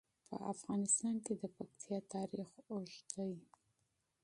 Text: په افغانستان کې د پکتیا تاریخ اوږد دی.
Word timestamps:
په 0.27 0.35
افغانستان 0.53 1.15
کې 1.25 1.33
د 1.41 1.43
پکتیا 1.55 1.97
تاریخ 2.13 2.49
اوږد 2.71 3.07
دی. 3.15 3.33